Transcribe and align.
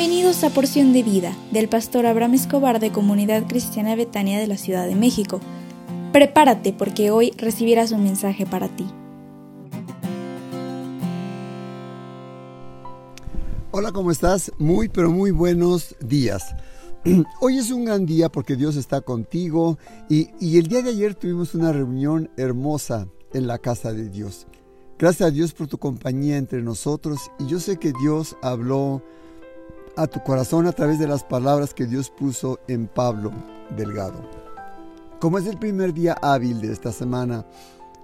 Bienvenidos 0.00 0.44
a 0.44 0.48
Porción 0.48 0.94
de 0.94 1.02
Vida 1.02 1.36
del 1.50 1.68
pastor 1.68 2.06
Abraham 2.06 2.32
Escobar 2.32 2.80
de 2.80 2.90
Comunidad 2.90 3.46
Cristiana 3.46 3.94
Betania 3.96 4.38
de 4.38 4.46
la 4.46 4.56
Ciudad 4.56 4.86
de 4.86 4.94
México. 4.94 5.40
Prepárate 6.10 6.72
porque 6.72 7.10
hoy 7.10 7.32
recibirás 7.36 7.92
un 7.92 8.04
mensaje 8.04 8.46
para 8.46 8.74
ti. 8.74 8.86
Hola, 13.72 13.92
¿cómo 13.92 14.10
estás? 14.10 14.50
Muy, 14.56 14.88
pero 14.88 15.10
muy 15.10 15.32
buenos 15.32 15.94
días. 16.00 16.54
Hoy 17.42 17.58
es 17.58 17.70
un 17.70 17.84
gran 17.84 18.06
día 18.06 18.30
porque 18.30 18.56
Dios 18.56 18.76
está 18.76 19.02
contigo 19.02 19.76
y, 20.08 20.30
y, 20.40 20.56
el 20.56 20.68
día 20.68 20.80
de 20.80 20.88
ayer 20.88 21.14
tuvimos 21.14 21.54
una 21.54 21.74
reunión 21.74 22.30
hermosa 22.38 23.06
en 23.34 23.46
la 23.46 23.58
casa 23.58 23.92
de 23.92 24.08
Dios. 24.08 24.46
Gracias 24.98 25.28
a 25.28 25.30
Dios 25.30 25.52
por 25.52 25.66
tu 25.66 25.76
compañía 25.76 26.38
entre 26.38 26.62
nosotros 26.62 27.30
y 27.38 27.48
yo 27.48 27.60
sé 27.60 27.76
que 27.76 27.92
Dios 28.00 28.38
habló 28.40 29.02
a 29.96 30.06
tu 30.06 30.22
corazón 30.22 30.66
a 30.66 30.72
través 30.72 30.98
de 30.98 31.06
las 31.06 31.24
palabras 31.24 31.74
que 31.74 31.86
Dios 31.86 32.10
puso 32.10 32.60
en 32.68 32.86
Pablo 32.86 33.32
Delgado. 33.76 34.20
Como 35.18 35.38
es 35.38 35.46
el 35.46 35.58
primer 35.58 35.92
día 35.92 36.16
hábil 36.22 36.60
de 36.60 36.72
esta 36.72 36.92
semana, 36.92 37.46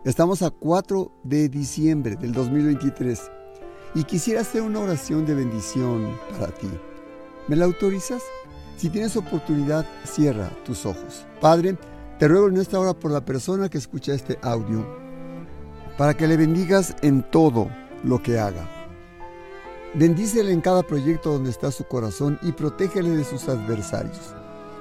estamos 0.04 0.42
a 0.42 0.50
4 0.50 1.12
de 1.24 1.48
diciembre 1.48 2.16
del 2.16 2.32
2023 2.32 3.30
y 3.94 4.04
quisiera 4.04 4.42
hacer 4.42 4.62
una 4.62 4.80
oración 4.80 5.24
de 5.24 5.34
bendición 5.34 6.16
para 6.38 6.52
ti. 6.52 6.68
¿Me 7.48 7.56
la 7.56 7.64
autorizas? 7.64 8.22
Si 8.76 8.90
tienes 8.90 9.16
oportunidad, 9.16 9.86
cierra 10.04 10.50
tus 10.64 10.84
ojos. 10.84 11.24
Padre, 11.40 11.78
te 12.18 12.28
ruego 12.28 12.48
en 12.48 12.58
esta 12.58 12.78
hora 12.78 12.92
por 12.92 13.10
la 13.10 13.24
persona 13.24 13.68
que 13.68 13.78
escucha 13.78 14.12
este 14.12 14.38
audio, 14.42 14.86
para 15.96 16.14
que 16.14 16.26
le 16.26 16.36
bendigas 16.36 16.94
en 17.02 17.22
todo 17.30 17.70
lo 18.04 18.22
que 18.22 18.38
haga 18.38 18.75
Bendícele 19.98 20.52
en 20.52 20.60
cada 20.60 20.82
proyecto 20.82 21.32
donde 21.32 21.48
está 21.48 21.70
su 21.70 21.84
corazón 21.84 22.38
y 22.42 22.52
protégele 22.52 23.16
de 23.16 23.24
sus 23.24 23.48
adversarios. 23.48 24.34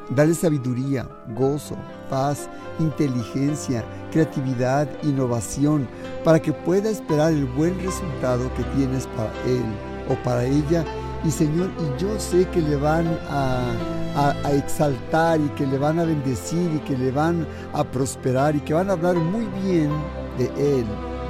Dale 0.09 0.33
sabiduría, 0.33 1.07
gozo, 1.29 1.77
paz, 2.09 2.49
inteligencia, 2.79 3.85
creatividad, 4.11 4.89
innovación, 5.03 5.87
para 6.25 6.41
que 6.41 6.51
pueda 6.51 6.89
esperar 6.89 7.31
el 7.31 7.45
buen 7.45 7.81
resultado 7.81 8.53
que 8.55 8.63
tienes 8.75 9.07
para 9.15 9.31
él 9.45 9.63
o 10.09 10.21
para 10.21 10.43
ella. 10.43 10.83
Y 11.23 11.31
Señor, 11.31 11.69
y 11.79 12.01
yo 12.01 12.19
sé 12.19 12.45
que 12.49 12.61
le 12.61 12.75
van 12.75 13.07
a, 13.29 13.71
a, 14.17 14.51
exaltar 14.51 15.39
y 15.39 15.47
que 15.51 15.65
le 15.65 15.77
van 15.77 15.97
a 15.97 16.03
bendecir 16.03 16.73
y 16.75 16.79
que 16.79 16.97
le 16.97 17.11
van 17.11 17.47
a 17.71 17.85
prosperar 17.85 18.53
y 18.57 18.59
que 18.59 18.73
van 18.73 18.89
a 18.89 18.93
hablar 18.93 19.15
muy 19.15 19.45
bien 19.63 19.91
de 20.37 20.79
él 20.79 20.85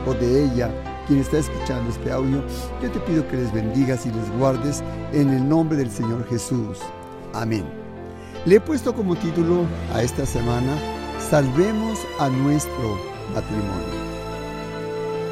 o 0.08 0.14
de 0.16 0.46
ella 0.46 0.95
quien 1.08 1.20
está 1.20 1.38
escuchando 1.38 1.90
este 1.90 2.12
audio, 2.12 2.44
yo 2.82 2.92
te 2.92 3.00
pido 3.02 3.28
que 3.28 3.38
les 3.38 3.54
bendigas 3.54 4.06
y 4.06 4.12
les 4.12 4.32
guardes 4.38 4.84
en 5.14 5.30
el 5.30 5.48
nombre 5.48 5.78
del 5.78 5.92
Señor 5.92 6.28
Jesús. 6.28 6.80
Amén. 7.34 7.66
Le 8.46 8.56
he 8.56 8.60
puesto 8.60 8.94
como 8.94 9.16
título 9.16 9.66
a 9.94 10.02
esta 10.04 10.26
semana, 10.26 10.78
Salvemos 11.30 11.98
a 12.20 12.30
nuestro 12.30 13.00
matrimonio. 13.34 14.06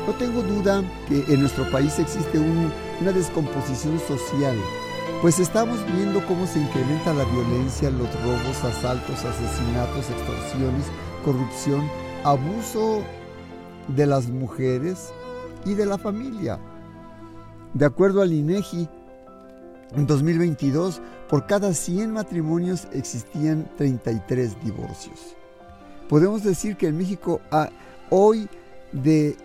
No 0.07 0.13
tengo 0.13 0.41
duda 0.41 0.83
que 1.07 1.23
en 1.31 1.41
nuestro 1.41 1.69
país 1.69 1.99
existe 1.99 2.39
una 2.39 3.11
descomposición 3.11 3.99
social, 3.99 4.55
pues 5.21 5.39
estamos 5.39 5.79
viendo 5.95 6.25
cómo 6.25 6.47
se 6.47 6.59
incrementa 6.59 7.13
la 7.13 7.25
violencia, 7.25 7.89
los 7.91 8.07
robos, 8.23 8.63
asaltos, 8.63 9.23
asesinatos, 9.23 10.09
extorsiones, 10.09 10.85
corrupción, 11.23 11.87
abuso 12.23 13.01
de 13.87 14.05
las 14.05 14.27
mujeres, 14.27 15.13
y 15.65 15.73
de 15.73 15.85
la 15.85 15.97
familia. 15.97 16.59
De 17.73 17.85
acuerdo 17.85 18.21
al 18.21 18.31
INEGI, 18.31 18.87
en 19.95 20.07
2022, 20.07 21.01
por 21.29 21.45
cada 21.45 21.73
100 21.73 22.11
matrimonios 22.11 22.87
existían 22.93 23.69
33 23.77 24.63
divorcios. 24.63 25.35
Podemos 26.09 26.43
decir 26.43 26.77
que 26.77 26.87
en 26.87 26.97
México 26.97 27.41
hoy 28.09 28.49
de, 28.91 29.35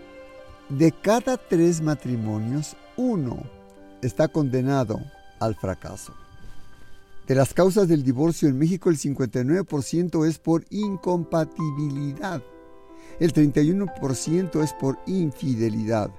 de 0.69 0.93
cada 0.93 1.37
tres 1.37 1.81
matrimonios, 1.81 2.77
uno 2.97 3.39
está 4.03 4.29
condenado 4.29 5.01
al 5.41 5.55
fracaso. 5.55 6.13
De 7.27 7.35
las 7.35 7.53
causas 7.53 7.89
del 7.89 8.03
divorcio 8.03 8.49
en 8.49 8.59
México, 8.59 8.89
el 8.89 8.99
59% 8.99 10.27
es 10.27 10.39
por 10.39 10.65
incompatibilidad 10.71 12.43
el 13.21 13.33
31% 13.33 14.63
es 14.63 14.73
por 14.75 14.99
infidelidad. 15.07 16.11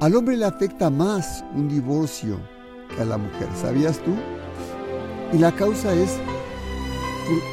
Al 0.00 0.14
hombre 0.14 0.36
le 0.36 0.44
afecta 0.44 0.90
más 0.90 1.44
un 1.54 1.68
divorcio 1.68 2.40
que 2.94 3.02
a 3.02 3.04
la 3.04 3.18
mujer, 3.18 3.48
¿sabías 3.60 3.98
tú? 3.98 4.14
Y 5.32 5.38
la 5.38 5.52
causa 5.52 5.92
es 5.94 6.18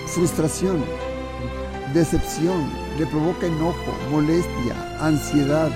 frustración, 0.08 0.84
decepción, 1.94 2.70
le 2.98 3.06
provoca 3.06 3.48
enojo, 3.48 3.94
molestia, 4.12 4.76
ansiedad. 5.00 5.70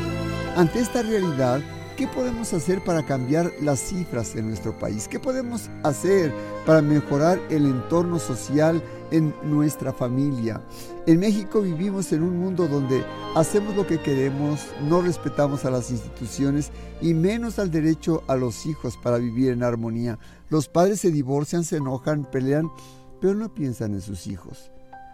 Ante 0.56 0.80
esta 0.80 1.04
realidad, 1.04 1.62
¿qué 1.96 2.08
podemos 2.08 2.54
hacer 2.54 2.84
para 2.84 3.06
cambiar 3.06 3.52
las 3.62 3.80
cifras 3.80 4.36
en 4.36 4.48
nuestro 4.48 4.78
país? 4.78 5.08
¿Qué 5.08 5.20
podemos 5.20 5.70
hacer 5.84 6.34
para 6.66 6.82
mejorar 6.82 7.40
el 7.50 7.66
entorno 7.66 8.18
social 8.18 8.82
en 9.12 9.34
nuestra 9.44 9.94
familia? 9.94 10.62
En 11.06 11.20
México 11.20 11.62
vivimos 11.62 12.12
en 12.12 12.24
un 12.24 12.40
mundo 12.40 12.68
donde 12.68 13.04
hacemos 13.36 13.76
lo 13.76 13.86
que 13.86 14.00
queremos, 14.00 14.62
no 14.90 15.02
respetamos 15.02 15.66
a 15.66 15.72
las 15.72 15.92
instituciones 15.92 16.72
y 17.02 17.14
menos 17.14 17.60
al 17.60 17.72
derecho 17.72 18.24
a 18.28 18.36
los 18.36 18.66
hijos 18.66 18.98
para 18.98 19.18
vivir 19.18 19.52
en 19.52 19.64
armonía. 19.64 20.18
Los 20.50 20.68
padres 20.68 21.02
se 21.02 21.12
divorcian, 21.12 21.64
se 21.64 21.78
enojan, 21.78 22.26
pelean, 22.26 22.72
pero 23.20 23.36
no 23.36 23.54
piensan 23.54 23.94
en 23.94 24.02
sus 24.02 24.28
hijos. 24.28 24.72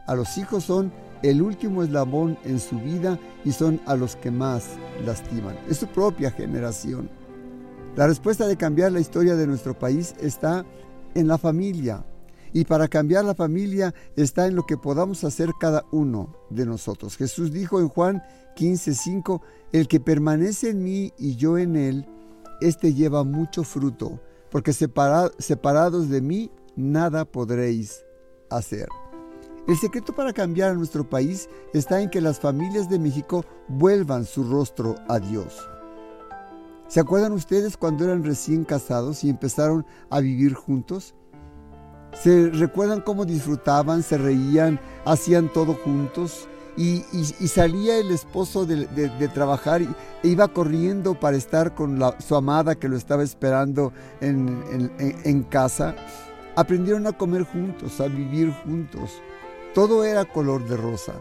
A 0.08 0.16
los 0.16 0.38
hijos 0.38 0.64
son 0.64 0.92
el 1.24 1.42
último 1.42 1.84
eslabón 1.84 2.38
en 2.46 2.60
su 2.60 2.80
vida 2.80 3.20
y 3.44 3.52
son 3.52 3.82
a 3.86 3.96
los 3.96 4.16
que 4.16 4.32
más 4.32 4.70
lastiman. 5.06 5.58
Es 5.70 5.78
su 5.78 5.88
propia 5.88 6.32
generación. 6.32 7.10
La 7.96 8.08
respuesta 8.08 8.48
de 8.48 8.58
cambiar 8.58 8.92
la 8.92 9.00
historia 9.00 9.36
de 9.36 9.48
nuestro 9.48 9.78
país 9.78 10.14
está 10.22 10.66
en 11.16 11.28
la 11.28 11.38
familia. 11.38 12.06
Y 12.54 12.66
para 12.66 12.88
cambiar 12.88 13.26
la 13.26 13.36
familia 13.36 13.94
está 14.16 14.48
en 14.48 14.56
lo 14.56 14.66
que 14.66 14.78
podamos 14.78 15.24
hacer 15.24 15.52
cada 15.60 15.86
uno 15.92 16.36
de 16.50 16.66
nosotros. 16.66 17.18
Jesús 17.18 17.52
dijo 17.52 17.80
en 17.80 17.90
Juan 17.90 18.24
15:5, 18.56 19.42
el 19.72 19.88
que 19.88 20.00
permanece 20.00 20.70
en 20.70 20.84
mí 20.84 21.14
y 21.18 21.36
yo 21.36 21.58
en 21.58 21.76
él, 21.76 22.06
este 22.62 22.94
lleva 22.94 23.24
mucho 23.24 23.64
fruto, 23.64 24.20
porque 24.50 24.74
separados 24.74 26.10
de 26.10 26.22
mí 26.22 26.52
nada 26.76 27.26
podréis 27.26 28.04
hacer. 28.50 28.88
El 29.68 29.78
secreto 29.78 30.16
para 30.16 30.32
cambiar 30.32 30.72
a 30.72 30.76
nuestro 30.76 31.08
país 31.10 31.50
está 31.74 32.02
en 32.02 32.10
que 32.10 32.22
las 32.22 32.40
familias 32.40 32.90
de 32.90 33.00
México 33.00 33.44
vuelvan 33.68 34.24
su 34.24 34.44
rostro 34.46 34.96
a 35.10 35.20
Dios. 35.20 35.68
¿Se 36.88 37.02
acuerdan 37.02 37.34
ustedes 37.34 37.76
cuando 37.76 38.06
eran 38.06 38.24
recién 38.24 38.64
casados 38.64 39.26
y 39.26 39.30
empezaron 39.30 39.86
a 40.10 40.22
vivir 40.22 40.54
juntos? 40.54 41.16
¿Se 42.22 42.50
recuerdan 42.50 43.02
cómo 43.02 43.26
disfrutaban, 43.26 44.02
se 44.02 44.18
reían, 44.18 44.80
hacían 45.06 45.52
todo 45.54 45.76
juntos? 45.76 46.48
Y, 46.76 47.02
salía 47.48 47.98
el 47.98 48.12
esposo 48.12 48.66
de, 48.66 49.30
trabajar 49.34 49.82
e 49.82 49.88
iba 50.28 50.48
corriendo 50.48 51.20
para 51.20 51.38
estar 51.38 51.74
con 51.74 52.00
su 52.20 52.36
amada 52.36 52.76
que 52.76 52.88
lo 52.88 52.98
estaba 52.98 53.24
esperando 53.24 53.94
en 54.22 55.44
casa. 55.50 55.96
Aprendieron 56.56 57.06
a 57.08 57.14
comer 57.14 57.44
juntos, 57.44 58.00
a 58.02 58.08
vivir 58.08 58.52
juntos. 58.64 59.22
Todo 59.76 60.04
era 60.04 60.26
color 60.26 60.68
de 60.68 60.76
rosa, 60.76 61.14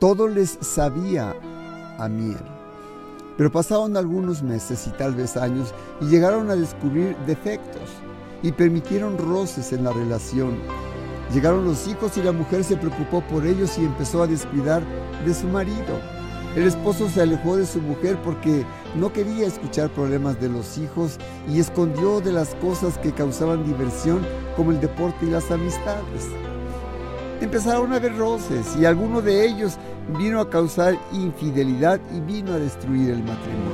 todo 0.00 0.26
les 0.26 0.58
sabía 0.62 1.34
a 1.98 2.08
miel. 2.08 2.40
Pero 3.36 3.52
pasaron 3.52 3.96
algunos 3.96 4.42
meses 4.42 4.86
y 4.86 4.90
tal 4.90 5.14
vez 5.14 5.36
años 5.36 5.74
y 6.00 6.06
llegaron 6.06 6.50
a 6.50 6.56
descubrir 6.56 7.16
defectos 7.26 7.90
y 8.42 8.52
permitieron 8.52 9.18
roces 9.18 9.72
en 9.72 9.84
la 9.84 9.92
relación. 9.92 10.58
Llegaron 11.32 11.64
los 11.64 11.86
hijos 11.86 12.16
y 12.16 12.22
la 12.22 12.32
mujer 12.32 12.64
se 12.64 12.76
preocupó 12.76 13.20
por 13.22 13.46
ellos 13.46 13.78
y 13.78 13.84
empezó 13.84 14.22
a 14.22 14.26
descuidar 14.26 14.82
de 15.24 15.34
su 15.34 15.46
marido. 15.46 16.00
El 16.56 16.64
esposo 16.66 17.08
se 17.08 17.22
alejó 17.22 17.56
de 17.56 17.66
su 17.66 17.80
mujer 17.80 18.18
porque 18.24 18.64
no 18.96 19.12
quería 19.12 19.46
escuchar 19.46 19.88
problemas 19.90 20.40
de 20.40 20.48
los 20.48 20.78
hijos 20.78 21.18
y 21.48 21.60
escondió 21.60 22.20
de 22.20 22.32
las 22.32 22.56
cosas 22.56 22.98
que 22.98 23.12
causaban 23.12 23.64
diversión 23.64 24.26
como 24.56 24.72
el 24.72 24.80
deporte 24.80 25.26
y 25.26 25.30
las 25.30 25.50
amistades 25.50 26.28
empezaron 27.40 27.92
a 27.92 27.96
haber 27.96 28.16
roces 28.16 28.76
y 28.78 28.84
alguno 28.84 29.22
de 29.22 29.46
ellos 29.46 29.76
vino 30.18 30.40
a 30.40 30.50
causar 30.50 30.98
infidelidad 31.12 32.00
y 32.14 32.20
vino 32.20 32.52
a 32.52 32.58
destruir 32.58 33.10
el 33.10 33.22
matrimonio. 33.22 33.72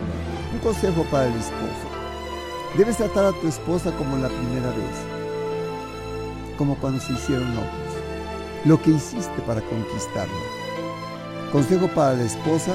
Un 0.53 0.59
consejo 0.61 1.05
para 1.11 1.27
el 1.27 1.35
esposo. 1.35 1.96
Debes 2.77 2.97
tratar 2.97 3.25
a 3.25 3.33
tu 3.33 3.49
esposa 3.49 3.91
como 3.97 4.17
la 4.19 4.29
primera 4.29 4.69
vez, 4.69 4.97
como 6.59 6.77
cuando 6.77 7.01
se 7.01 7.13
hicieron 7.13 7.49
novios, 7.55 7.71
lo 8.65 8.81
que 8.83 8.91
hiciste 8.91 9.41
para 9.47 9.63
conquistarla. 9.63 10.35
Consejo 11.53 11.89
para 11.89 12.15
la 12.15 12.25
esposa, 12.25 12.73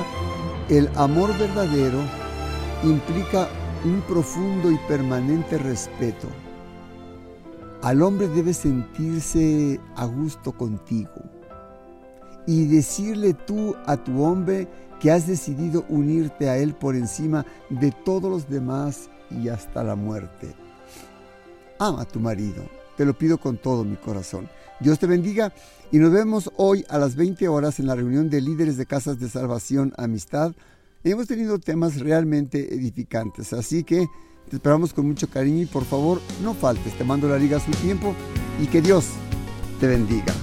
el 0.69 0.89
amor 0.95 1.38
verdadero 1.38 2.00
implica 2.83 3.48
un 3.83 4.01
profundo 4.01 4.71
y 4.71 4.77
permanente 4.88 5.57
respeto 5.57 6.27
al 7.81 8.04
hombre 8.04 8.27
debe 8.27 8.54
sentirse 8.54 9.80
a 9.95 10.06
gusto 10.06 10.51
contigo 10.51 11.09
y 12.45 12.65
decirle 12.65 13.33
tú 13.33 13.75
a 13.86 13.97
tu 13.97 14.21
hombre 14.24 14.68
que 15.00 15.12
has 15.12 15.25
decidido 15.25 15.83
unirte 15.89 16.47
a 16.50 16.57
él 16.57 16.75
por 16.75 16.95
encima 16.95 17.45
de 17.69 17.92
todos 17.92 18.30
los 18.30 18.47
demás 18.47 19.09
y 19.39 19.50
hasta 19.50 19.83
la 19.83 19.95
muerte. 19.95 20.54
Ama 21.80 22.01
a 22.01 22.06
tu 22.06 22.19
marido, 22.19 22.63
te 22.98 23.06
lo 23.06 23.18
pido 23.18 23.38
con 23.38 23.57
todo 23.57 23.83
mi 23.83 23.95
corazón. 23.95 24.50
Dios 24.80 25.00
te 25.00 25.07
bendiga 25.07 25.54
y 25.92 25.98
nos 25.98 26.12
vemos 26.12 26.51
hoy 26.57 26.86
a 26.89 26.98
las 26.98 27.16
20 27.16 27.48
horas 27.48 27.80
en 27.80 27.88
la 27.88 27.95
reunión 27.95 28.30
de 28.30 28.42
líderes 28.42 28.78
de 28.78 28.86
casas 28.86 29.19
de 29.19 29.30
salvación 29.30 29.94
Amistad. 29.98 30.54
Hemos 31.04 31.28
tenido 31.28 31.60
temas 31.60 32.00
realmente 32.00 32.74
edificantes, 32.74 33.54
así 33.54 33.83
que 33.83 34.07
te 34.50 34.56
esperamos 34.56 34.94
con 34.94 35.07
mucho 35.07 35.30
cariño 35.30 35.63
y 35.63 35.66
por 35.66 35.86
favor 35.86 36.22
no 36.44 36.54
faltes, 36.54 36.98
te 36.98 37.04
mando 37.04 37.28
la 37.28 37.38
liga 37.38 37.57
a 37.57 37.60
su 37.60 37.72
tiempo 37.72 38.13
y 38.62 38.68
que 38.68 38.81
Dios 38.81 39.06
te 39.80 39.88
bendiga. 39.88 40.33